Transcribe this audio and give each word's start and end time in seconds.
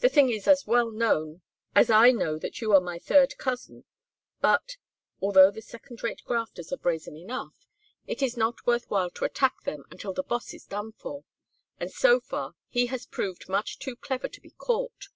The 0.00 0.10
thing 0.10 0.28
is 0.28 0.46
as 0.46 0.66
well 0.66 0.90
known 0.90 1.40
as 1.74 1.88
I 1.88 2.10
know 2.10 2.38
that 2.38 2.60
you 2.60 2.74
are 2.74 2.82
my 2.82 2.98
third 2.98 3.38
cousin, 3.38 3.86
but, 4.42 4.76
although 5.22 5.50
the 5.50 5.62
second 5.62 6.02
rate 6.02 6.20
grafters 6.26 6.70
are 6.70 6.76
brazen 6.76 7.16
enough, 7.16 7.54
it 8.06 8.20
is 8.20 8.36
not 8.36 8.66
worth 8.66 8.90
while 8.90 9.08
to 9.12 9.24
attack 9.24 9.62
them 9.64 9.84
until 9.90 10.12
the 10.12 10.22
Boss 10.22 10.52
is 10.52 10.66
done 10.66 10.92
for, 10.92 11.24
and 11.80 11.90
so 11.90 12.20
far 12.20 12.56
he 12.68 12.88
has 12.88 13.06
proved 13.06 13.48
much 13.48 13.78
too 13.78 13.96
clever 13.96 14.28
to 14.28 14.40
be 14.42 14.50
caught. 14.50 15.06